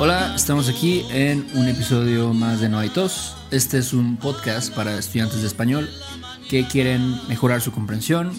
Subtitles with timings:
[0.00, 3.36] Hola, estamos aquí en un episodio más de No hay tos.
[3.50, 5.90] Este es un podcast para estudiantes de español
[6.48, 8.30] que quieren mejorar su comprensión.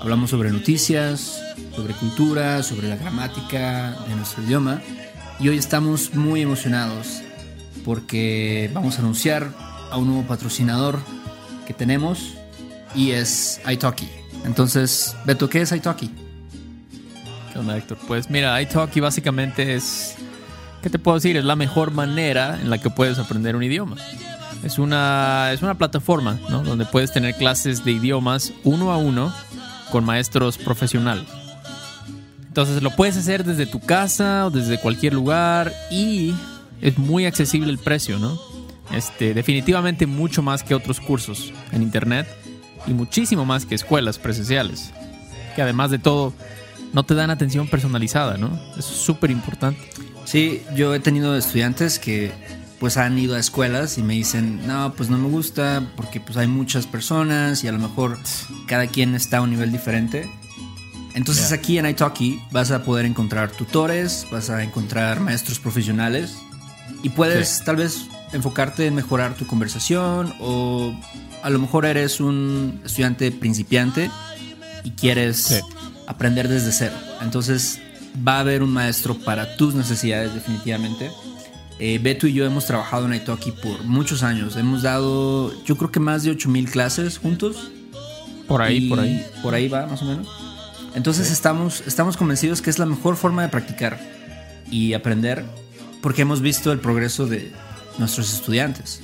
[0.00, 1.42] Hablamos sobre noticias,
[1.74, 4.80] sobre cultura, sobre la gramática de nuestro idioma.
[5.40, 7.20] Y hoy estamos muy emocionados
[7.84, 9.50] porque vamos a anunciar
[9.90, 11.00] a un nuevo patrocinador
[11.66, 12.34] que tenemos
[12.94, 14.08] y es italki.
[14.44, 16.12] Entonces, Beto, ¿qué es italki?
[17.52, 17.98] ¿Qué onda, Héctor?
[18.06, 20.14] Pues mira, italki básicamente es,
[20.82, 21.36] ¿qué te puedo decir?
[21.36, 23.96] Es la mejor manera en la que puedes aprender un idioma.
[24.62, 26.62] Es una, es una plataforma, ¿no?
[26.62, 29.32] Donde puedes tener clases de idiomas uno a uno
[29.90, 31.26] con maestros profesionales.
[32.46, 36.34] Entonces lo puedes hacer desde tu casa o desde cualquier lugar y
[36.80, 38.38] es muy accesible el precio, ¿no?
[38.92, 42.26] Este, definitivamente mucho más que otros cursos en internet
[42.86, 44.92] y muchísimo más que escuelas presenciales.
[45.56, 46.34] Que además de todo,
[46.92, 48.48] no te dan atención personalizada, ¿no?
[48.76, 49.80] Eso es súper importante.
[50.24, 52.32] Sí, yo he tenido estudiantes que
[52.80, 56.36] pues han ido a escuelas y me dicen, no, pues no me gusta porque pues
[56.36, 58.18] hay muchas personas y a lo mejor
[58.66, 60.28] cada quien está a un nivel diferente.
[61.14, 61.58] Entonces Yeah.
[61.58, 66.34] aquí en italki vas a poder encontrar tutores, vas a encontrar maestros profesionales
[67.02, 67.64] y puedes Sí.
[67.64, 70.92] tal vez enfocarte en mejorar tu conversación o
[71.42, 74.10] a lo mejor eres un estudiante principiante
[74.84, 75.60] y quieres Sí.
[76.06, 76.94] aprender desde cero.
[77.20, 77.78] Entonces
[78.26, 81.10] va a haber un maestro para tus necesidades definitivamente.
[81.78, 84.56] Eh, Beto y yo hemos trabajado en Italki por muchos años.
[84.56, 87.70] Hemos dado, yo creo que más de 8000 clases juntos.
[88.46, 89.26] Por ahí, por ahí.
[89.42, 90.28] Por ahí va, más o menos.
[90.94, 93.98] Entonces estamos, estamos convencidos que es la mejor forma de practicar
[94.70, 95.44] y aprender
[96.02, 97.52] porque hemos visto el progreso de
[97.98, 99.02] nuestros estudiantes.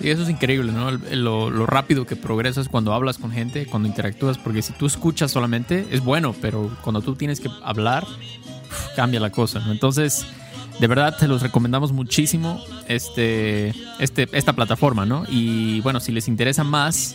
[0.00, 0.90] Y eso es increíble, ¿no?
[0.90, 5.86] Lo, rápido que progresas cuando hablas con gente, cuando interactúas, porque si tú escuchas solamente
[5.90, 8.06] es bueno, pero cuando tú tienes que hablar,
[8.96, 9.72] cambia la cosa, ¿no?
[9.72, 10.26] Entonces,
[10.78, 15.24] de verdad te los recomendamos muchísimo este, este, esta plataforma, ¿no?
[15.28, 17.14] Y bueno, si les interesa más,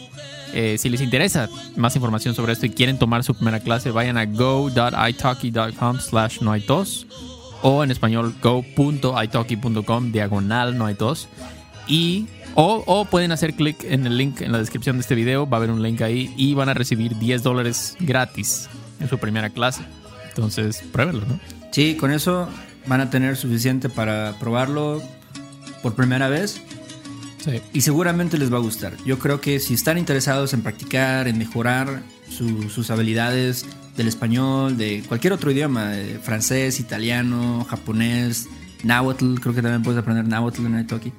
[0.53, 4.17] eh, si les interesa más información sobre esto y quieren tomar su primera clase, vayan
[4.17, 7.07] a go.italki.com slash no hay tos
[7.63, 11.27] o en español go.italki.com diagonal no hay tos
[11.87, 15.47] y o, o pueden hacer clic en el link en la descripción de este video,
[15.49, 18.69] va a haber un link ahí y van a recibir 10 dólares gratis
[18.99, 19.81] en su primera clase.
[20.29, 21.39] Entonces, pruébenlo, ¿no?
[21.71, 22.47] Sí, con eso
[22.87, 25.01] van a tener suficiente para probarlo
[25.83, 26.61] por primera vez
[27.43, 27.61] Sí.
[27.73, 28.93] y seguramente les va a gustar.
[29.05, 34.77] Yo creo que si están interesados en practicar, en mejorar su- sus habilidades del español,
[34.77, 38.47] de cualquier otro idioma, de francés, italiano, japonés,
[38.83, 41.13] náhuatl, creo que también puedes aprender náhuatl en Italki.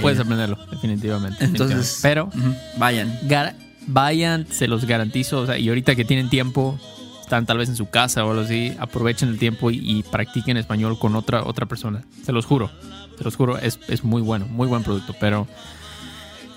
[0.00, 1.44] Puedes aprenderlo, definitivamente.
[1.44, 2.30] Entonces, pero
[2.76, 3.18] vayan.
[3.28, 3.54] gar-
[3.86, 5.40] vayan, se los garantizo.
[5.40, 6.78] o sea, y ahorita que tienen tiempo,
[7.22, 10.56] están tal vez en su casa o algo así, aprovechen el tiempo y, y practiquen
[10.56, 12.02] español con otra, otra persona.
[12.24, 12.70] Se los juro,
[13.16, 15.14] se los juro, es, es muy bueno, muy buen producto.
[15.20, 15.46] Pero,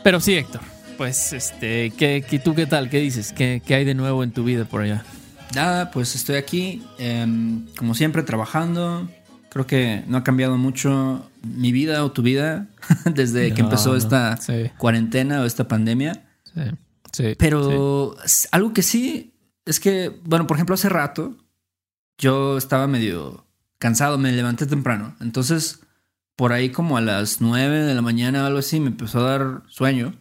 [0.03, 0.61] pero sí, Héctor,
[0.97, 2.89] pues, este, ¿qué, qué- tú qué tal?
[2.89, 3.33] ¿Qué dices?
[3.33, 5.03] ¿Qué, qué hay de nuevo en tu vida por allá?
[5.55, 9.09] Nada, pues estoy aquí, em, como siempre, trabajando.
[9.49, 12.67] Creo que no ha cambiado mucho mi vida o tu vida
[13.13, 14.71] desde que empezó no, esta sí.
[14.77, 16.25] cuarentena o esta pandemia.
[17.11, 17.35] Sí.
[17.37, 18.15] Pero
[18.51, 19.33] algo que sí
[19.65, 21.37] es que, bueno, por ejemplo, hace rato
[22.17, 23.45] yo estaba medio
[23.77, 25.15] cansado, me levanté temprano.
[25.19, 25.79] Entonces,
[26.35, 29.37] por ahí como a las 9 de la mañana o algo así, me empezó a
[29.37, 30.13] dar sueño.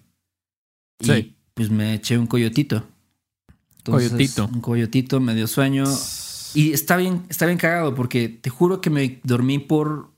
[0.99, 1.37] Y Sí.
[1.55, 2.87] pues me eché un coyotito.
[3.85, 4.47] Coyotito.
[4.53, 5.85] Un coyotito, me dio sueño.
[6.55, 10.10] Y está bien, está bien cagado porque te juro que me dormí por...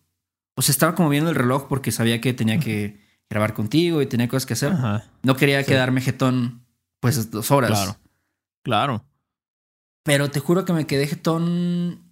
[0.54, 4.06] O sea, estaba como viendo el reloj porque sabía que tenía que grabar contigo y
[4.06, 4.72] tenía cosas que hacer.
[4.72, 5.66] Ajá, No quería Sí.
[5.68, 6.64] quedarme jetón
[7.00, 7.70] pues dos horas.
[7.70, 7.96] claro,
[8.62, 9.04] claro.
[10.04, 12.02] Pero te juro que me quedé jetón,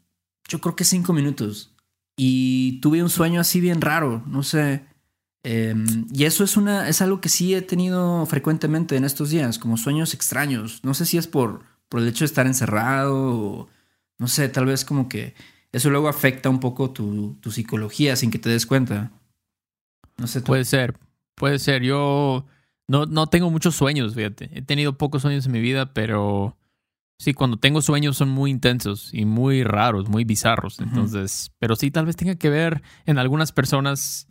[0.48, 1.74] yo creo que cinco minutos.
[2.16, 4.84] Y tuve un sueño así bien raro, no sé.
[5.42, 9.58] Em, y eso es una, es algo que sí he tenido frecuentemente en estos días,
[9.58, 10.80] como sueños extraños.
[10.84, 13.68] No sé si es por, por el hecho de estar encerrado o
[14.18, 15.34] no sé, tal vez como que
[15.72, 19.12] eso luego afecta un poco tu, tu psicología sin que te des cuenta.
[20.16, 20.40] No sé.
[20.40, 20.46] tú.
[20.46, 20.96] Puede ser,
[21.34, 21.82] puede ser.
[21.82, 22.44] Yo
[22.88, 24.50] no, no tengo muchos sueños, fíjate.
[24.52, 26.56] He tenido pocos sueños en mi vida, pero
[27.18, 30.80] sí, cuando tengo sueños son muy intensos y muy raros, muy bizarros.
[30.80, 34.26] Entonces, pero sí, tal vez tenga que ver en algunas personas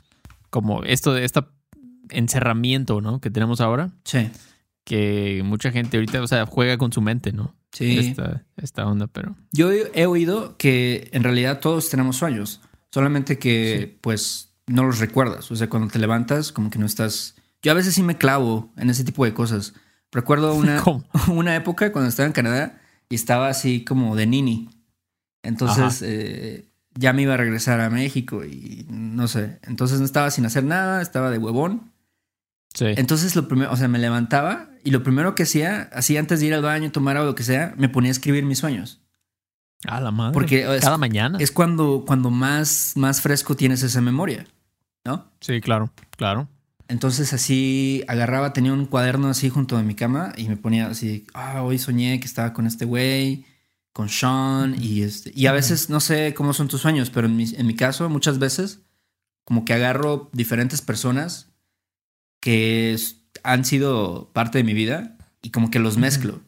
[0.50, 1.42] como esto de este
[2.10, 3.22] encerramiento, ¿no?
[3.22, 4.30] Que tenemos ahora, Sí,
[4.90, 7.56] que mucha gente ahorita, o sea, juega con su mente, ¿no?
[7.72, 8.00] sí.
[8.00, 12.60] Esta, esta onda, pero Yo he oído que en realidad todos tenemos sueños,
[12.92, 15.52] solamente que pues no los recuerdas.
[15.52, 17.36] O sea, cuando te levantas, como que no estás.
[17.62, 19.76] Yo a veces sí me clavo en ese tipo de cosas.
[20.12, 21.06] Recuerdo una, ¿Cómo?
[21.28, 24.70] una época cuando estaba en Canadá y estaba así como de nini.
[25.44, 26.66] Entonces, eh,
[26.96, 29.60] ya me iba a regresar a México y no sé.
[29.62, 31.92] Entonces no estaba sin hacer nada, estaba de huevón.
[32.74, 32.86] Sí.
[32.98, 36.48] Entonces lo primero, o sea, me levantaba y lo primero que hacía, así antes de
[36.48, 39.02] ir al baño, tomar algo, lo que sea, me ponía a escribir mis sueños.
[39.86, 40.34] A la madre.
[40.34, 41.38] Porque es- Cada mañana.
[41.40, 44.46] Es cuando, cuando más, más fresco tienes esa memoria,
[45.06, 45.32] ¿no?
[45.42, 46.48] Sí, claro, claro.
[46.88, 51.26] Entonces así agarraba, tenía un cuaderno así junto a mi cama y me ponía así,
[51.34, 53.46] ah, hoy soñé que estaba con este güey,
[53.94, 57.36] con Sean y este, y a veces no sé cómo son tus sueños, pero en
[57.36, 58.80] mi, en mi caso muchas veces
[59.44, 61.49] como que agarro diferentes personas
[62.40, 62.98] que
[63.44, 66.42] han sido parte de mi vida y como que los mezclo.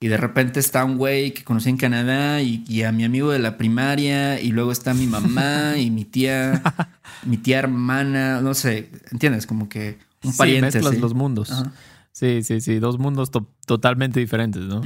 [0.00, 3.30] Y de repente está un güey que conocí en Canadá y, y a mi amigo
[3.30, 6.60] de la primaria y luego está mi mamá y mi tía,
[7.24, 9.46] mi tía hermana, no sé, ¿entiendes?
[9.46, 10.66] Como que un Sí, pariente.
[10.78, 11.00] mezclas sí.
[11.00, 11.52] los mundos.
[11.52, 11.72] Ajá.
[12.10, 12.78] Sí, sí, sí.
[12.80, 14.82] Dos mundos to- totalmente diferentes, ¿no?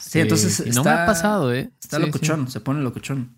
[0.00, 1.70] Sí, entonces y está, no me ha pasado, ¿eh?
[1.80, 3.36] Está locochón, se pone locochón.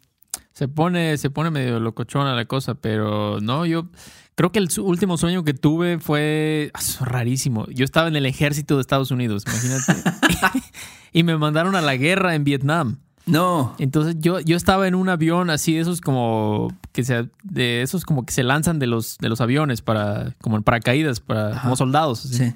[0.52, 3.90] Se pone, se pone medio locochona la cosa, pero no, yo
[4.34, 7.66] creo que el último sueño que tuve fue ah, rarísimo.
[7.68, 9.94] Yo estaba en el ejército de Estados Unidos, imagínate.
[11.12, 12.98] y me mandaron a la guerra en Vietnam.
[13.26, 13.74] No.
[13.78, 18.04] Entonces yo, yo estaba en un avión así de esos como que se de esos
[18.04, 21.62] como que se lanzan de los de los aviones para como en paracaídas para Ajá.
[21.62, 22.26] como soldados.
[22.26, 22.36] así.
[22.36, 22.54] Sí.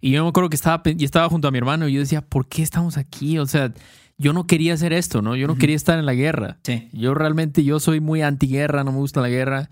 [0.00, 2.22] Y yo me acuerdo que estaba y estaba junto a mi hermano y yo decía,
[2.22, 3.38] ¿por qué estamos aquí?
[3.38, 3.72] O sea,
[4.16, 5.36] yo no quería hacer esto, ¿no?
[5.36, 6.58] Yo no quería estar en la guerra.
[6.62, 6.88] Sí.
[6.92, 9.70] Yo realmente yo soy muy antiguerra, no me gusta la guerra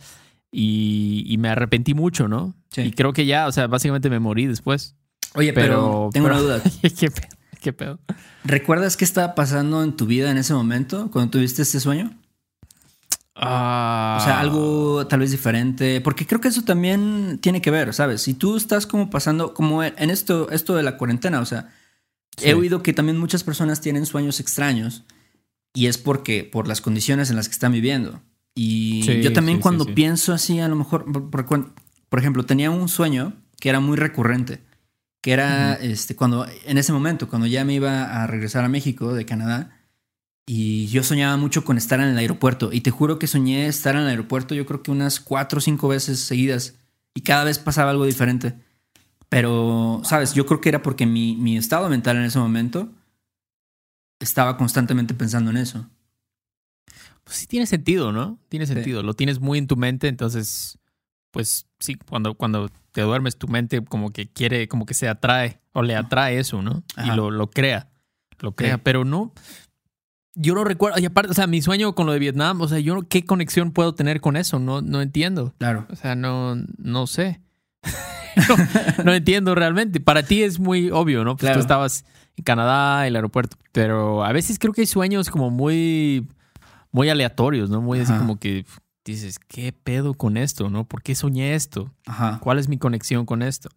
[0.53, 2.55] y, y me arrepentí mucho, ¿no?
[2.71, 2.83] Sí.
[2.83, 4.95] Y creo que ya, o sea, básicamente me morí después.
[5.35, 6.63] Oye, pero, Pero- tengo pero- una duda.
[6.99, 7.29] ¿Qué pedo?
[7.61, 7.99] ¿Qué pedo?
[8.45, 12.17] ¿Recuerdas qué estaba pasando en tu vida en ese momento cuando tuviste este sueño?
[13.35, 14.19] Ah.
[14.21, 18.23] O sea, algo tal vez diferente, porque creo que eso también tiene que ver, ¿sabes?
[18.23, 21.71] Si tú estás como pasando, como en esto, esto de la cuarentena, o sea,
[22.39, 22.49] Sí.
[22.51, 25.05] he oído que también muchas personas tienen sueños extraños
[25.75, 28.21] y es porque, por las condiciones en las que están viviendo.
[28.57, 29.93] Y Sí, yo también sí, cuando sí.
[29.93, 31.73] pienso así, a lo mejor, por, por
[32.09, 34.65] por ejemplo, tenía un sueño que era muy recurrente,
[35.21, 39.13] que era este, cuando, en ese momento, cuando ya me iba a regresar a México
[39.13, 39.77] de Canadá,
[40.47, 42.73] y yo soñaba mucho con estar en el aeropuerto.
[42.73, 45.61] Y te juro que soñé estar en el aeropuerto yo creo que unas cuatro o
[45.61, 46.75] cinco veces seguidas.
[47.15, 48.55] Y cada vez pasaba algo diferente.
[49.29, 50.35] Pero, ¿sabes?
[50.35, 52.89] Yo creo que era porque mi, mi estado mental en ese momento
[54.21, 55.91] estaba constantemente pensando en eso.
[57.27, 58.39] Pues sí tiene sentido, ¿no?
[58.49, 59.03] Tiene sentido.
[59.03, 60.79] Lo tienes muy en tu mente, entonces,
[61.33, 65.61] pues sí, cuando, cuando te duermes, tu mente como que quiere, como que se atrae
[65.73, 66.85] o le atrae eso, ¿no?
[66.95, 67.13] Ajá.
[67.13, 67.89] Y lo, lo crea.
[68.39, 68.81] Lo crea, Sí.
[68.85, 69.33] pero no.
[70.37, 71.01] Yo no recuerdo.
[71.01, 73.73] Y aparte, o sea, mi sueño con lo de Vietnam, o sea, yo qué conexión
[73.73, 75.53] puedo tener con eso, no, no entiendo.
[75.59, 75.87] Claro.
[75.91, 77.41] O sea, no, no sé.
[78.37, 79.99] no, no entiendo realmente.
[80.01, 81.33] Para ti es muy obvio, ¿no?
[81.35, 81.57] Pues Claro.
[81.57, 82.05] tú estabas
[82.37, 83.57] en Canadá, el aeropuerto.
[83.73, 86.29] Pero a veces creo que hay sueños como muy,
[86.97, 87.83] muy aleatorios, ¿no?
[87.83, 88.65] Muy así como que
[89.05, 90.89] dices, ¿qué pedo con esto, no?
[90.89, 91.93] ¿Por qué soñé esto?
[92.07, 92.41] Ajá.
[92.43, 93.69] ¿Cuál es mi conexión con esto?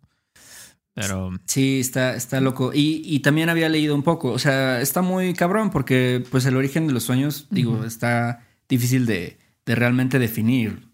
[0.93, 2.71] Pero Sí, está, está loco.
[2.73, 4.31] Y, y también había leído un poco.
[4.31, 9.05] O sea, está muy cabrón porque pues el origen de los sueños, digo, está difícil
[9.05, 10.87] de, de realmente definir.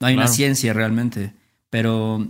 [0.00, 1.34] No hay una ciencia realmente.
[1.68, 2.26] Pero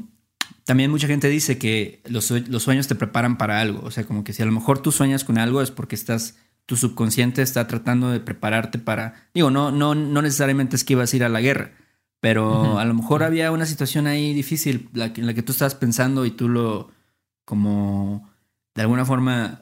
[0.65, 3.87] también mucha gente dice que los, los sueños te preparan para algo.
[3.87, 6.35] O sea, como que si a lo mejor tú sueñas con algo es porque estás,
[6.67, 9.15] tu subconsciente está tratando de prepararte para.
[9.33, 11.71] Digo, no, no, no necesariamente es que ibas a ir a la guerra.
[12.21, 15.53] Pero a lo mejor había una situación ahí difícil la que- en la que tú
[15.53, 16.91] estabas pensando y tú lo
[17.45, 18.29] como
[18.75, 19.61] de alguna forma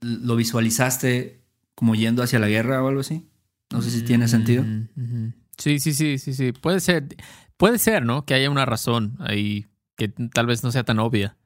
[0.00, 1.40] lo visualizaste
[1.74, 3.26] como yendo hacia la guerra o algo así.
[3.72, 4.62] No sé si tiene sentido.
[4.64, 5.32] Mm.
[5.56, 6.52] Sí, sí, sí, sí, sí.
[6.52, 7.16] Puede ser,
[7.56, 8.24] puede ser, ¿no?
[8.26, 9.66] Que haya una razón ahí
[9.96, 11.36] que tal vez no sea tan obvia,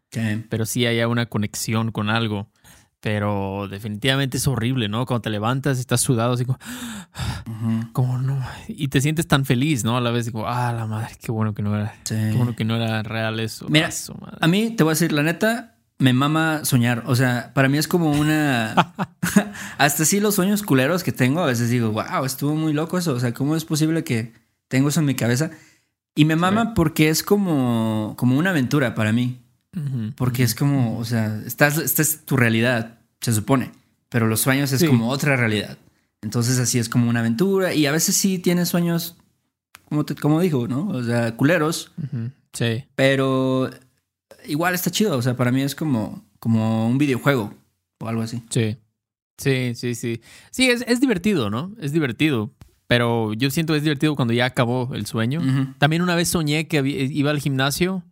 [0.49, 2.51] pero sí haya una conexión con algo.
[3.01, 5.07] Pero definitivamente es horrible, ¿no?
[5.07, 6.45] Cuando te levantas, estás sudado, así
[7.93, 8.45] como, no.
[8.69, 9.97] Y te sientes tan feliz, ¿no?
[9.97, 12.15] A la vez, digo, ah, la madre, qué bueno que no era, sí.
[12.15, 13.67] qué bueno que no era real eso.
[13.69, 14.39] Mira, madre.
[14.41, 17.05] A mí, te voy a decir, la neta, me mama soñar.
[17.07, 18.75] O sea, para mí es como una...
[19.79, 23.13] Hasta sí los sueños culeros que tengo, a veces digo, wow, estuvo muy loco eso.
[23.13, 24.33] O sea, ¿cómo es posible que
[24.69, 25.51] tengo eso en mi cabeza?
[26.15, 29.43] Y me mama porque es como, como una aventura para mí.
[30.17, 33.73] Porque es como, o sea, estás, esta es tu realidad, se supone.
[34.09, 34.87] Pero los sueños es Sí.
[34.87, 35.77] como otra realidad.
[36.23, 37.75] Entonces así es como una aventura.
[37.75, 39.17] Y a veces sí tienes sueños,
[39.89, 40.89] como, te, como dijo, ¿no?
[40.89, 41.93] O sea, culeros.
[42.03, 42.31] ujú.
[42.53, 42.85] Sí.
[42.95, 43.69] Pero
[44.47, 45.17] igual está chido.
[45.19, 47.53] O sea, para mí es como, como un videojuego
[48.01, 48.43] o algo así.
[48.51, 48.79] Sí.
[49.39, 50.23] Sí, sí, sí.
[50.51, 51.75] Sí, es, es divertido, ¿no?
[51.79, 52.51] Es divertido.
[52.87, 55.43] Pero yo siento que es divertido cuando ya acabó el sueño.
[55.79, 58.03] También una vez soñé que iba al gimnasio,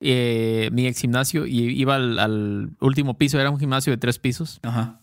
[0.00, 3.38] eh, mi ex gimnasio, y iba al, al último piso.
[3.40, 4.60] Era un gimnasio de tres pisos.
[4.62, 5.00] Ajá,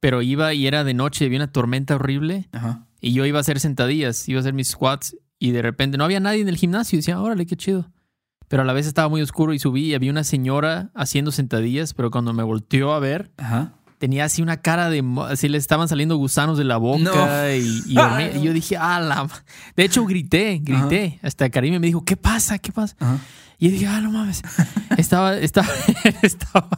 [0.00, 2.48] Pero iba y era de noche, había una tormenta horrible.
[2.52, 2.86] ajá.
[3.00, 6.04] Y yo iba a hacer sentadillas, iba a hacer mis squats y de repente no
[6.04, 6.96] había nadie en el gimnasio.
[6.96, 7.90] Y decía, órale, qué chido.
[8.46, 11.94] Pero a la vez estaba muy oscuro y subí y había una señora haciendo sentadillas,
[11.94, 13.74] pero cuando me volteó a ver, Ajá.
[14.02, 15.00] Tenía así una cara de...
[15.28, 17.50] Así le estaban saliendo gusanos de la boca No.
[17.54, 19.22] y, y horne- y yo dije, ah, la...
[19.22, 19.44] ma-".
[19.76, 21.20] De hecho, grité, grité.
[21.22, 22.58] Hasta Karim me dijo, ¿qué pasa?
[22.58, 22.96] ¿Qué pasa?
[22.98, 23.18] Ajá.
[23.60, 24.42] Y yo dije, ah, no mames.
[24.98, 25.68] Estaba, estaba,
[26.22, 26.68] estaba,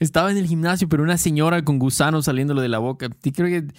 [0.00, 3.06] estaba en el gimnasio, pero una señora con gusanos saliéndole de la boca.
[3.22, 3.72] Y creo que,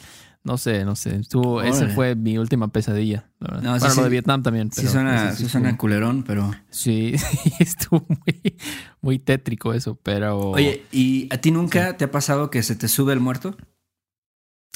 [0.47, 1.15] no sé, no sé.
[1.17, 1.93] Estuvo, esa Órale.
[1.93, 3.29] fue mi última pesadilla.
[3.39, 3.63] la verdad.
[3.63, 4.71] No, sí, bueno, lo de Vietnam también.
[4.71, 6.51] Sí suena, ese sí suena estuvo- culerón, pero...
[6.71, 7.13] Sí,
[7.59, 8.55] estuvo muy,
[9.01, 10.51] muy tétrico eso, pero...
[10.51, 13.55] Oye, ¿y a ti nunca te ha pasado que se te sube el muerto?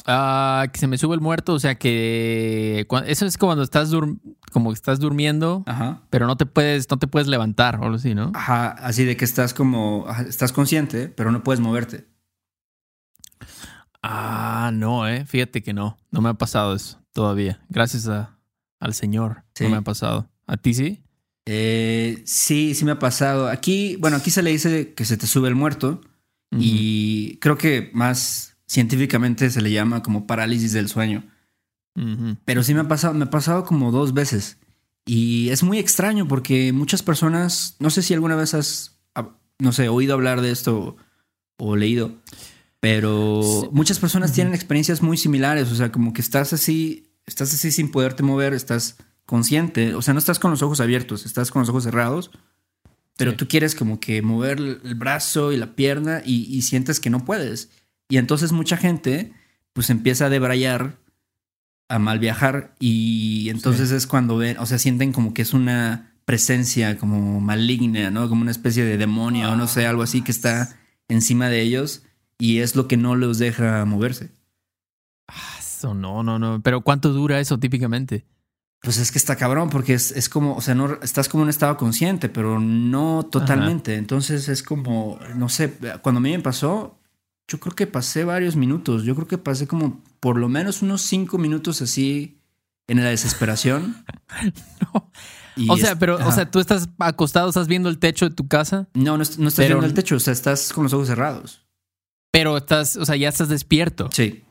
[0.08, 2.88] Ah, que se me sube el muerto, o sea que...
[3.06, 4.20] Eso es cuando estás, dur-
[4.52, 6.02] como estás durmiendo, Ajá.
[6.10, 8.32] pero no te puedes, no te puedes levantar o algo así, ¿no?
[8.34, 10.08] Ajá, así de que estás como...
[10.28, 12.08] Estás consciente, pero no puedes moverte.
[14.02, 15.26] Ah, no, eh.
[15.26, 15.98] Fíjate que no.
[16.10, 17.60] No me ha pasado eso todavía.
[17.70, 18.38] Gracias a,
[18.80, 19.44] al Señor.
[19.54, 19.66] Sí.
[19.66, 20.30] No me ha pasado.
[20.48, 21.04] ¿A ti sí?
[21.46, 23.48] Eh, sí, sí me ha pasado.
[23.48, 26.02] Aquí, bueno, aquí se le dice que se te sube el muerto
[26.54, 31.24] y creo que más científicamente se le llama como parálisis del sueño.
[32.46, 34.58] Pero sí me ha pasado, me ha pasado como dos veces.
[35.06, 39.00] Y es muy extraño porque muchas personas, no sé si alguna vez has,
[39.60, 40.98] no sé, oído hablar de esto
[41.58, 42.16] o leído,
[42.82, 43.70] pero Sí.
[43.72, 45.72] muchas personas tienen experiencias muy similares.
[45.72, 49.96] O sea, como que estás así, estás así sin poderte mover, estás consciente.
[49.96, 52.32] O sea, no estás con los ojos abiertos, estás con los ojos cerrados.
[53.18, 53.38] Pero Sí.
[53.38, 57.24] tú quieres como que mover el brazo y la pierna y, y sientes que no
[57.24, 57.70] puedes.
[58.10, 59.32] Y entonces mucha gente
[59.74, 60.98] pues empieza a debrayar,
[61.88, 66.14] a mal viajar y entonces es cuando ven, o sea, sienten como que es una
[66.26, 68.28] presencia como maligna, ¿no?
[68.28, 70.78] Como una especie de demonio o no sé, algo así que está
[71.10, 72.04] encima de ellos
[72.42, 74.32] y es lo que no los deja moverse.
[75.28, 76.62] Ah, Eso no, no, no.
[76.64, 78.26] Pero ¿cuánto dura eso típicamente?
[78.82, 81.46] Pues es que está cabrón porque es, es como, o sea, no estás como en
[81.46, 83.96] un estado consciente, pero no totalmente.
[83.96, 86.98] Entonces es como, no sé, cuando a mí me pasó,
[87.48, 89.04] yo creo que pasé varios minutos.
[89.04, 92.40] Yo creo que pasé como por lo menos unos cinco minutos así
[92.88, 94.04] en la desesperación.
[94.94, 95.12] No.
[95.58, 98.48] Y O sea, pero, o sea, tú estás acostado, estás viendo el techo de tu
[98.48, 100.94] casa, no, no, est- no estás pero- viendo el techo, o sea, estás con los
[100.94, 101.66] ojos cerrados.
[102.32, 104.44] Pero estás, o sea, ya estás despierto, Sí,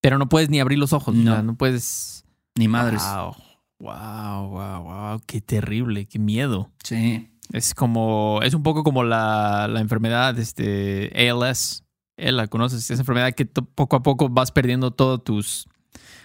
[0.00, 1.14] pero no puedes ni abrir los ojos.
[1.14, 1.30] No.
[1.30, 2.24] o sea, no puedes.
[2.56, 3.02] ni madres.
[3.02, 3.34] Wow,
[3.78, 5.20] wow, wow, wow.
[5.26, 6.70] Qué terrible, qué miedo.
[6.84, 7.28] Sí.
[7.52, 11.84] Es como, es un poco como la, la enfermedad, este, ALS.
[12.16, 15.66] Eh, la conoces, esa enfermedad que poco a poco vas perdiendo todos tus...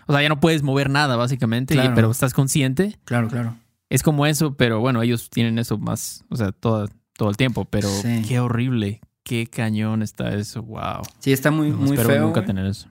[0.07, 1.95] O sea, ya no puedes mover nada, básicamente, y- Claro.
[1.95, 2.99] pero estás consciente.
[3.05, 3.55] Claro, claro.
[3.89, 7.65] Es como eso, pero bueno, ellos tienen eso más, o sea, todo, todo el tiempo,
[7.65, 8.23] pero Sí.
[8.27, 11.01] qué horrible, qué cañón está eso, wow.
[11.19, 12.21] Sí, está muy, No, muy espero feo.
[12.27, 12.47] nunca güey.
[12.47, 12.87] tener eso.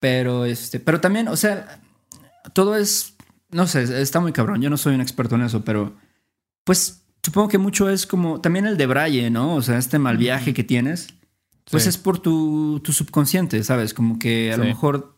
[0.00, 1.80] Pero este, pero también, o sea,
[2.52, 3.14] todo es,
[3.50, 4.60] no sé, está muy cabrón.
[4.60, 5.94] Yo no soy un experto en eso, pero
[6.64, 9.54] pues supongo que mucho es como también el de Braille, ¿no?
[9.54, 11.08] O sea, este mal viaje que tienes,
[11.70, 11.88] pues Sí.
[11.90, 13.94] es por tu, tu subconsciente, ¿sabes?
[13.94, 15.16] Como que a lo mejor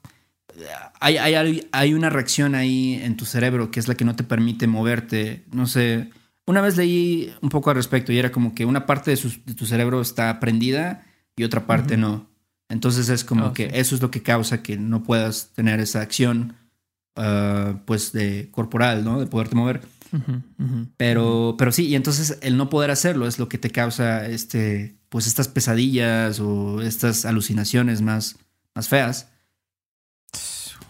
[1.00, 4.22] hay, hay, hay una reacción ahí en tu cerebro que es la que no te
[4.24, 5.44] permite moverte.
[5.50, 6.10] No sé.
[6.46, 9.66] Una vez leí un poco al respecto y era como que una parte de, tu
[9.66, 11.04] cerebro está prendida
[11.36, 12.28] y otra parte no.
[12.68, 13.70] Entonces es como que sí.
[13.74, 16.56] eso es lo que causa que no puedas tener esa acción,
[17.16, 19.20] ah, pues, de corporal, ¿no?
[19.20, 19.82] De poderte mover.
[20.96, 24.96] Pero, pero sí, y entonces el no poder hacerlo es lo que te causa este,
[25.08, 28.36] pues estas pesadillas o estas alucinaciones más,
[28.74, 29.28] más feas.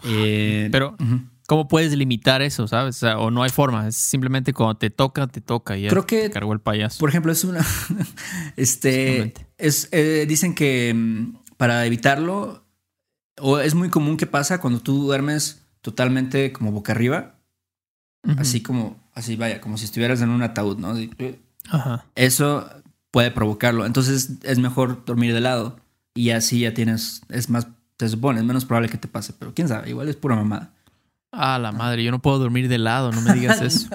[0.03, 1.21] Eh, Pero- ujú.
[1.53, 2.95] ¿Cómo puedes limitar eso, sabes?
[2.95, 6.07] O, sea, o no hay forma, es simplemente cuando te toca, te toca y Creo
[6.07, 6.97] que- te cargó el payaso.
[6.97, 7.63] Por ejemplo, es una.
[8.57, 9.35] este.
[9.59, 12.65] Es, eh, dicen que mm, para evitarlo,
[13.39, 17.35] o es muy común que pasa cuando tú duermes totalmente como boca arriba,
[18.27, 18.41] Ujú.
[18.41, 20.95] así como, así vaya, como si estuvieras en un ataúd, ¿no?
[21.69, 22.07] Ajá.
[22.15, 22.67] Eso
[23.11, 23.85] puede provocarlo.
[23.85, 25.79] Entonces es mejor dormir de lado
[26.15, 27.67] y así ya tienes, es más,
[27.97, 30.73] te supone, es menos probable que te pase, pero quién sabe, igual es pura mamada.
[31.33, 33.89] Ah, la madre, yo no puedo dormir de lado, no me digas eso.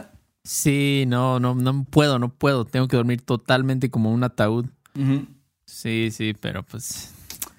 [0.45, 2.64] Sí, no, no, no puedo, no puedo.
[2.64, 4.66] Tengo que dormir totalmente como un ataúd.
[5.66, 7.12] Sí, sí, pero pues,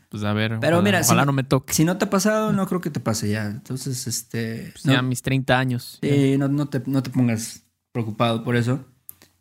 [0.09, 0.57] pues a ver.
[0.59, 1.73] Pero ojalá, mira, si ojalá no- no me toque.
[1.73, 3.45] Si no te ha pasado, no creo que te pase ya.
[3.45, 4.69] Entonces, este.
[4.73, 5.99] Pues no- Ya mis 30 años.
[6.01, 8.83] Sí, no, no te, no te pongas preocupado por eso.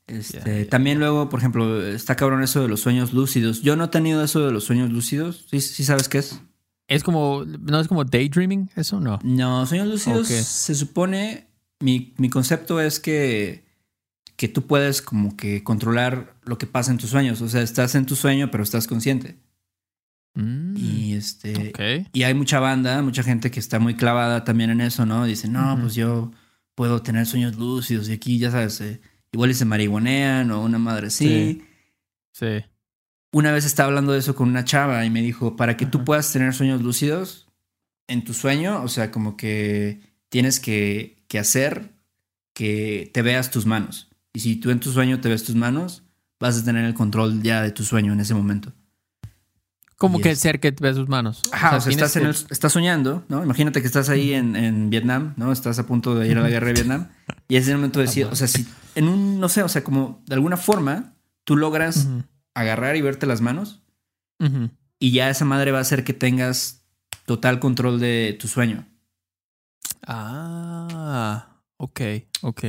[0.07, 0.65] Este.
[0.67, 3.63] También luego, por ejemplo, está cabrón eso de los sueños lúcidos.
[3.63, 5.47] Yo no he tenido eso de los sueños lúcidos.
[5.51, 6.41] ¿Sí, sí sabes qué es?
[6.89, 8.99] Es como, ¿no es como daydreaming eso?
[9.01, 9.19] No.
[9.23, 10.35] No, sueños lúcidos Ok.
[10.37, 11.47] se supone,
[11.81, 13.65] mi, mi concepto es que,
[14.37, 17.41] que tú puedes como que controlar lo que pasa en tus sueños.
[17.43, 19.37] O sea, estás en tu sueño, pero estás consciente.
[20.35, 22.07] Mm, Y este.
[22.13, 25.25] Y hay mucha banda, mucha gente que está muy clavada también en eso, ¿no?
[25.25, 26.31] Dice, no, pues yo
[26.75, 29.01] puedo tener sueños lúcidos y aquí, ya sabes, eh,
[29.33, 31.63] igual y se marihuanean o una madre así.
[32.33, 32.65] Sí.
[33.33, 36.05] Una vez estaba hablando de eso con una chava y me dijo, para que tú
[36.05, 37.47] puedas tener sueños lúcidos
[38.07, 41.93] en tu sueño, o sea, como que tienes que, que hacer
[42.55, 44.09] que te veas tus manos.
[44.33, 46.03] Y si tú en tu sueño te ves tus manos,
[46.41, 48.73] vas a tener el control ya de tu sueño en ese momento.
[49.97, 51.43] Como que es- ser que te ve sus manos.
[51.53, 53.43] Ajá, o sea, estás, en el- estás soñando, ¿no?
[53.43, 55.51] Imagínate que estás ahí en, en Vietnam, ¿no?
[55.51, 57.09] Estás a punto de ir a la guerra de Vietnam.
[57.49, 59.83] Y es el momento de decir, o sea, si en un, no sé, o sea,
[59.83, 62.07] como de alguna forma tú logras
[62.61, 63.83] agarrar y verte las manos
[65.01, 66.85] y ya esa madre va a hacer que tengas
[67.27, 68.87] total control de tu sueño.
[70.07, 72.01] Ah, ok,
[72.43, 72.65] ok.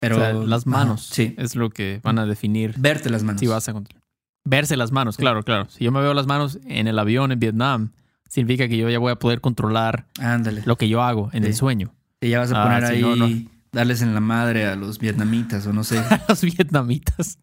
[0.00, 3.22] Pero o sea, las ajá, manos sí, es lo que van a definir verte las
[3.22, 3.40] manos.
[3.40, 4.02] si vas a controlar.
[4.44, 5.68] Verse las manos, claro, claro.
[5.70, 7.92] Si yo me veo las manos en el avión en Vietnam,
[8.28, 10.62] significa que yo ya voy a poder controlar Ándale.
[10.66, 11.94] lo que yo hago en el sueño.
[12.20, 13.28] Y ya vas a Ah, poner sí, ahí, no, no.
[13.70, 16.02] darles en la madre a los vietnamitas o no sé.
[16.28, 17.38] Los vietnamitas.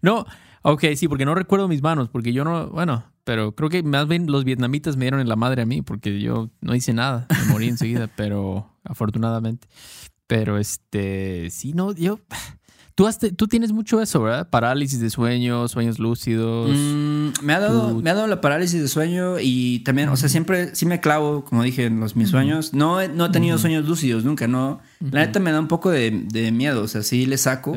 [0.00, 0.24] No,
[0.72, 4.06] ok, sí, porque no recuerdo mis manos, porque yo no, bueno, pero creo que más
[4.08, 7.26] bien los vietnamitas me dieron en la madre a mí, porque yo no hice nada,
[7.30, 9.68] me morí enseguida, pero afortunadamente.
[10.26, 12.20] Pero este, sí, no, yo,
[12.94, 14.50] tú, has tú tienes mucho eso, ¿verdad?
[14.50, 16.70] Parálisis de sueño, sueños lúcidos.
[16.76, 20.16] Mm, me, ha dado, Tú- me ha dado la parálisis de sueño y también, o
[20.16, 22.74] sea, siempre sí me clavo, como dije, en los, mis sueños.
[22.74, 24.80] No, he- no he tenido sueños lúcidos nunca, no.
[25.00, 27.74] La neta me da un poco de, de miedo, o sea, sí le saco.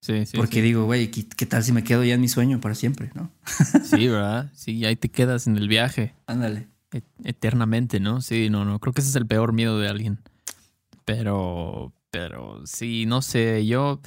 [0.00, 0.36] Sí, sí.
[0.36, 3.30] porque digo, güey, ¿qué, tal si me quedo ya en mi sueño para siempre, no?
[3.84, 4.08] sí.
[4.08, 4.50] ¿verdad?
[4.54, 6.14] Sí, ahí te quedas en el viaje.
[6.26, 6.68] Ándale.
[6.92, 8.20] et- eternamente, ¿no?
[8.20, 10.18] Sí, no, no, creo que ese es el peor miedo de alguien.
[11.04, 14.00] Pero, pero sí, no sé, yo,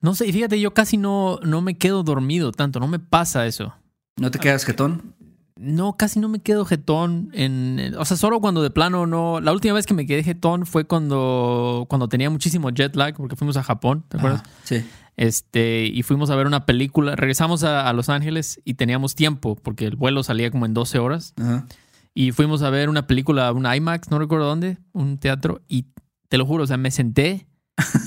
[0.00, 3.46] no sé, y fíjate, yo casi no, no me quedo dormido tanto, no me pasa
[3.46, 3.74] eso.
[4.16, 5.14] ¿No te quedas jetón?
[5.60, 9.40] No, casi no me quedo jetón en, en- o sea, solo cuando de plano no,
[9.40, 13.36] la última vez que me quedé jetón fue cuando, cuando tenía muchísimo jet lag, porque
[13.36, 14.42] fuimos a Japón, ¿te acuerdas?
[14.64, 14.82] Sí.
[15.16, 19.54] Este, y fuimos a ver una película, regresamos a, a Los Ángeles y teníamos tiempo,
[19.54, 21.34] porque el vuelo salía como en 12 horas.
[21.38, 21.66] Ajá.
[22.14, 25.60] Y fuimos a ver una película, un IMAX, no recuerdo dónde, un teatro.
[25.68, 25.86] Y
[26.28, 27.46] te lo juro, o sea, me senté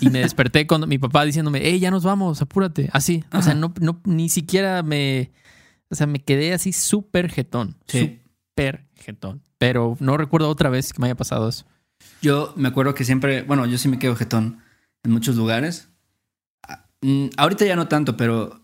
[0.02, 2.90] y me desperté con mi papá diciéndome, hey, ya nos vamos, apúrate.
[2.94, 3.24] Así.
[3.32, 5.32] O sea, no, no, ni siquiera me.
[5.94, 7.78] O sea, me quedé así súper jetón.
[7.88, 8.20] Sí.
[8.50, 9.42] Súper jetón.
[9.58, 11.66] Pero no recuerdo otra vez que me haya pasado eso.
[12.22, 14.60] Yo me acuerdo que siempre, bueno, yo sí me quedo jetón
[15.04, 15.88] en muchos lugares.
[16.68, 18.62] Ah, mm, Ahorita ya no tanto, pero,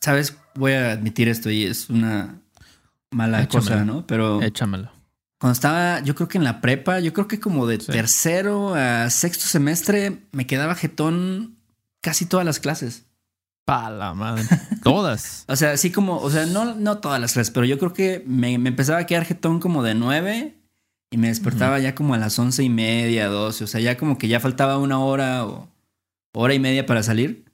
[0.00, 0.36] ¿sabes?
[0.54, 2.40] Voy a admitir esto y es una
[3.10, 3.70] mala Échamelo.
[3.70, 4.06] cosa, ¿no?
[4.06, 4.90] Pero Échamelo.
[5.38, 7.92] cuando estaba, yo creo que en la prepa, yo creo que como de Sí.
[7.92, 11.56] tercero a sexto semestre, me quedaba jetón
[12.00, 13.06] casi todas las clases.
[13.64, 14.44] Pa la madre.
[14.82, 15.44] Todas.
[15.48, 18.22] O sea, así como, o sea, no, no todas las clases, pero yo creo que
[18.26, 20.56] me, me empezaba a quedar jetón como de nueve
[21.10, 23.64] y me despertaba ya como a las once y media, doce.
[23.64, 25.68] O sea, ya como que ya faltaba una hora o
[26.32, 27.44] hora y media para salir.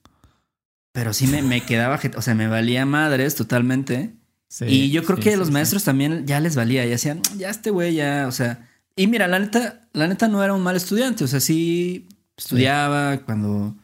[0.92, 4.14] Pero sí me, me quedaba, o sea, me valía madres totalmente.
[4.48, 7.20] Sí, y yo creo sí, que sí, los maestros también ya les valía, ya decían,
[7.36, 8.68] ya este güey ya, o sea.
[8.96, 13.18] Y mira, la neta, la neta no era un mal estudiante, o sea, sí estudiaba
[13.18, 13.76] cuando,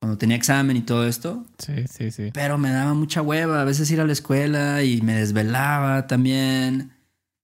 [0.00, 1.44] cuando tenía examen y todo esto.
[1.58, 2.30] Sí, sí, sí.
[2.32, 6.92] Pero me daba mucha hueva a veces ir a la escuela y me desvelaba también.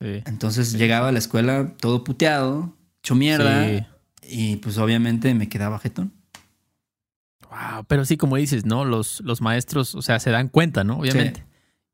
[0.00, 0.22] sí.
[0.24, 3.64] Entonces llegaba a la escuela todo puteado, hecho mierda.
[3.66, 3.86] Sí.
[4.28, 6.12] Y pues obviamente me quedaba jetón.
[7.48, 8.84] Wow, pero sí, como dices, ¿no?
[8.84, 10.98] Los, los maestros, o sea, se dan cuenta, ¿no?
[10.98, 11.44] Obviamente.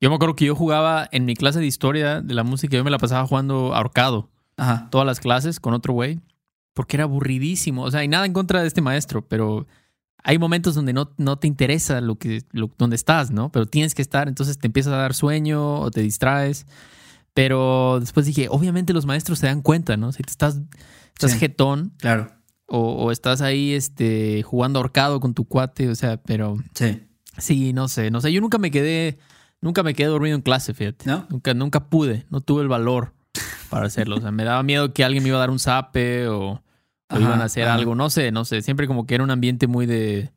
[0.00, 2.82] Yo me acuerdo que yo jugaba en mi clase de historia de la música, yo
[2.82, 4.88] me la pasaba jugando ahorcado, Ajá.
[4.90, 6.20] todas las clases con otro güey,
[6.74, 7.82] porque era aburridísimo.
[7.82, 9.66] O sea, hay nada en contra de este maestro, pero
[10.24, 13.50] hay momentos donde no, no te interesa lo que, lo, donde estás, ¿no?
[13.50, 16.66] Pero tienes que estar, entonces te empiezas a dar sueño o te distraes.
[17.34, 20.12] Pero después dije, obviamente los maestros se dan cuenta, ¿no?
[20.12, 20.60] Si te estás,
[21.14, 21.38] estás Sí.
[21.38, 22.30] jetón Claro.
[22.66, 27.00] o, o estás ahí este, jugando ahorcado con tu cuate, o sea, pero Sí.
[27.38, 28.32] sí, no sé, no sé.
[28.32, 29.18] Yo nunca me quedé,
[29.62, 31.06] nunca me quedé dormido en clase, fíjate.
[31.08, 31.26] ¿No?
[31.30, 33.14] Nunca, nunca pude, no tuve el valor
[33.70, 34.16] para hacerlo.
[34.16, 36.62] O sea, me daba miedo que alguien me iba a dar un zape o,
[37.12, 37.74] o Ajá, iban a hacer ajá.
[37.74, 38.62] algo, no sé, no sé.
[38.62, 40.30] Siempre como que era un ambiente muy de,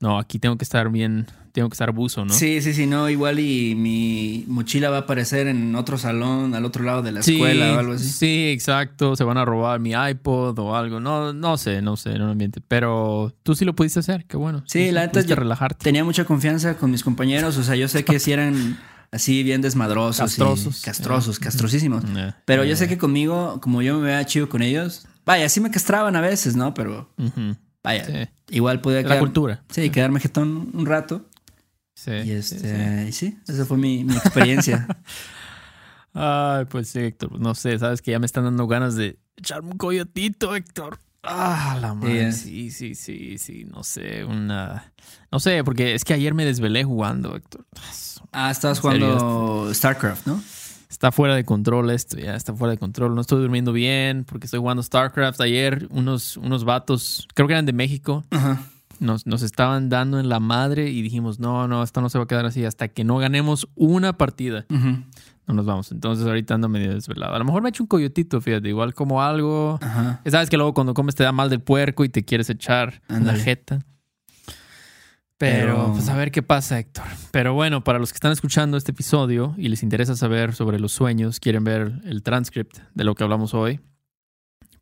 [0.00, 2.32] no, aquí tengo que estar bien, tengo que estar buzo, ¿no?
[2.34, 6.64] Sí, sí, sí, no, igual y mi mochila va a aparecer en otro salón, al
[6.64, 8.08] otro lado de la Sí, escuela o algo así.
[8.08, 9.14] sí, exacto.
[9.16, 10.98] Se van a robar mi iPod o algo.
[11.00, 12.60] No, no sé, no sé, en un ambiente.
[12.66, 14.64] Pero tú sí lo pudiste hacer, qué bueno.
[14.66, 15.84] Sí, la neta, yo- relajarte.
[15.84, 18.78] Tenía mucha confianza con mis compañeros, o sea, yo sé que sí eran
[19.12, 20.18] así bien desmadrosos.
[20.18, 20.80] y Castrosos.
[20.82, 22.02] castrosos, castrosísimos.
[22.16, 25.48] Eh, Pero yo eh, sé que conmigo, como yo me veía chido con ellos, vaya,
[25.48, 26.74] sí me castraban a veces, ¿no?
[26.74, 27.10] Pero
[27.82, 28.28] vaya, sí.
[28.56, 29.62] igual podía La quedar, cultura.
[29.70, 31.26] sí, quedarme jetón un rato.
[31.94, 34.86] Sí, y sí, este, y sí, esa fue mi, mi experiencia.
[36.12, 37.38] Ay, pues sí, Héctor.
[37.40, 40.98] No sé, sabes que ya me están dando ganas de echarme un coyotito, Héctor.
[41.22, 42.32] Ah, la madre.
[42.32, 43.64] Sí, sí, sí, sí.
[43.64, 44.92] No sé, una.
[45.32, 47.66] No sé, porque es que ayer me desvelé jugando, Héctor.
[48.32, 50.42] Ah, estabas jugando StarCraft, ¿no?
[50.94, 53.16] Está fuera de control esto, ya está fuera de control.
[53.16, 55.40] No estoy durmiendo bien porque estoy jugando StarCraft.
[55.40, 58.22] Ayer unos, unos vatos, creo que eran de México,
[59.00, 62.24] Nos, nos estaban dando en la madre y dijimos, no, no, esto no se va
[62.24, 64.66] a quedar así hasta que no ganemos una partida.
[64.70, 65.90] No nos vamos.
[65.90, 67.34] Entonces ahorita ando medio desvelado.
[67.34, 69.80] A lo mejor me echo un coyotito, fíjate, igual como algo.
[70.30, 73.34] Sabes que luego cuando comes te da mal del puerco y te quieres echar la
[73.34, 73.80] jeta.
[75.36, 77.04] Pero, pues a ver qué pasa, Héctor.
[77.32, 80.92] Pero bueno, para los que están escuchando este episodio y les interesa saber sobre los
[80.92, 83.80] sueños, quieren ver el transcript de lo que hablamos hoy,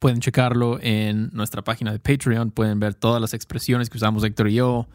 [0.03, 2.51] pueden checarlo en nuestra página de Patreon.
[2.51, 4.89] Pueden ver todas las expresiones que usamos Héctor y yo.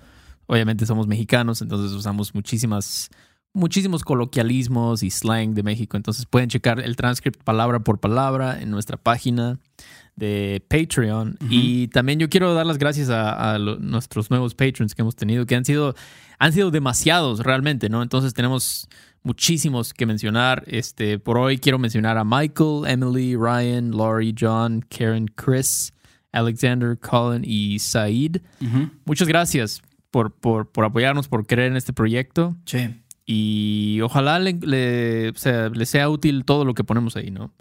[0.48, 3.10] Obviamente somos mexicanos, entonces usamos muchísimas,
[3.58, 5.98] muchísimos coloquialismos y slang de México.
[5.98, 9.60] Entonces pueden checar el transcript palabra por palabra en nuestra página
[10.16, 11.38] de Patreon.
[11.50, 15.56] Y también yo quiero dar las gracias a, nuestros nuevos patrons que hemos tenido, que
[15.56, 15.96] han sido,
[16.40, 18.02] han sido demasiados realmente, ¿no?
[18.02, 18.88] Entonces tenemos
[19.24, 20.64] muchísimos que mencionar.
[20.68, 25.94] Este, por hoy quiero mencionar a Michael, Emily, Ryan, Laurie, John, Karen, Chris,
[26.32, 28.38] Alexander, Colin y Said.
[29.06, 32.56] Muchas gracias por, por, por, apoyarnos, por creer en este proyecto.
[32.66, 32.90] Sí.
[33.30, 37.52] Y ojalá le, sea útil todo lo que ponemos ahí, ¿no?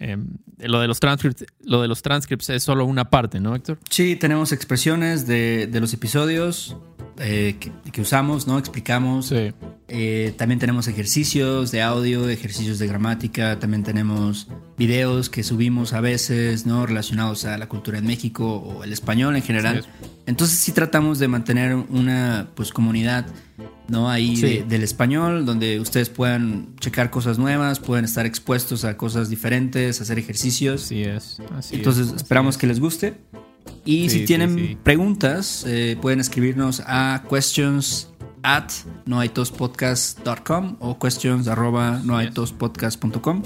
[0.00, 0.26] Em,
[0.58, 3.78] lo, de los transcripts, lo de los transcripts es solo una parte, ¿no, Héctor?
[3.88, 6.76] Sí, tenemos expresiones de, de los episodios
[7.18, 7.56] eh,
[7.92, 8.58] que, usamos, ¿no?
[8.58, 9.32] Explicamos.
[9.88, 16.00] Eh, también tenemos ejercicios de audio, ejercicios de gramática, también tenemos videos que subimos a
[16.00, 16.86] veces, ¿no?
[16.86, 19.84] Relacionados a la cultura en México o el español en general.
[20.26, 23.26] Entonces sí tratamos de mantener una pues comunidad
[23.88, 24.08] ¿no?
[24.08, 30.00] Ahí del español, donde ustedes puedan checar cosas nuevas, pueden estar expuestos a cosas diferentes,
[30.00, 30.84] hacer ejercicios.
[30.84, 31.40] Así es.
[31.70, 33.14] Entonces esperamos que les guste.
[33.84, 38.08] Y si tienen preguntas, eh, pueden escribirnos a questions
[38.42, 38.70] at
[39.06, 43.42] noaitospodcast.com o questions arroba noaitospodcast.com.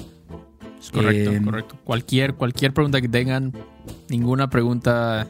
[0.92, 1.76] Correcto, eh, correcto.
[1.84, 3.52] Cualquier, cualquier pregunta que tengan,
[4.08, 5.28] ninguna pregunta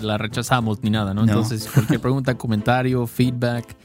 [0.00, 1.22] la rechazamos ni nada, ¿no?
[1.22, 3.76] Entonces, cualquier pregunta, comentario, feedback,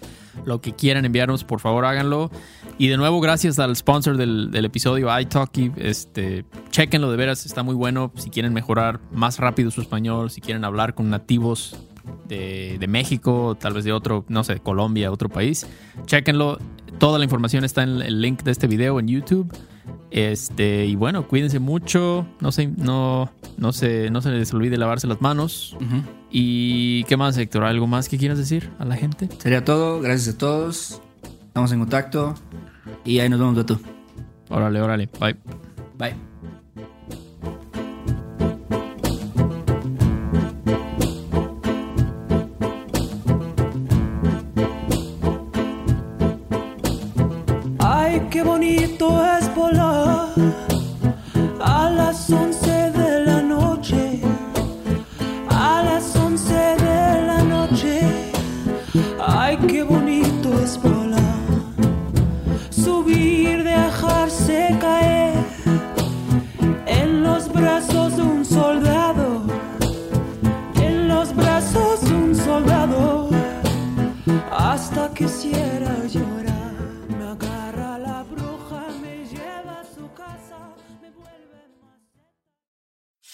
[0.45, 2.31] lo que quieran enviarnos, por favor háganlo.
[2.77, 5.71] Y de nuevo, gracias al sponsor del, episodio, iTalki.
[5.75, 8.11] Este, chequenlo de veras, está muy bueno.
[8.15, 11.75] Si quieren mejorar más rápido su español, si quieren hablar con nativos
[12.27, 15.67] de, de México, tal vez de otro, no sé, Colombia, otro país,
[16.05, 16.57] chequenlo.
[16.97, 19.53] Toda la información está en el link de este video en YouTube.
[20.11, 22.27] Este, y bueno, cuídense mucho.
[22.39, 25.77] No se, no, no se, no se les olvide lavarse las manos.
[26.31, 27.63] ¿Y qué más, Héctor?
[27.63, 29.29] ¿Algo más que quieras decir a la gente?
[29.39, 30.01] Sería todo.
[30.01, 31.01] Gracias a todos.
[31.47, 32.35] Estamos en contacto.
[33.05, 33.79] Y ahí nos vemos, tú.
[34.49, 35.09] Órale, órale.
[35.19, 35.35] Bye.
[35.97, 36.28] Bye.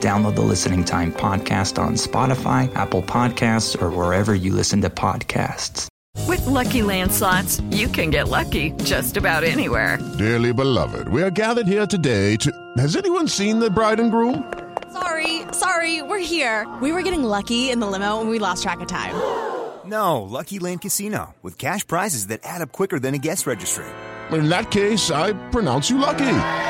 [0.00, 5.88] Download the Listening Time podcast on Spotify, Apple Podcasts, or wherever you listen to podcasts.
[6.26, 9.98] With lucky landslots, you can get lucky just about anywhere.
[10.18, 12.50] Dearly beloved, we are gathered here today to.
[12.78, 14.50] Has anyone seen the bride and groom?
[14.92, 16.66] Sorry, sorry, we're here.
[16.80, 19.14] We were getting lucky in the limo and we lost track of time.
[19.84, 23.86] No, Lucky Land Casino, with cash prizes that add up quicker than a guest registry.
[24.32, 26.69] In that case, I pronounce you lucky.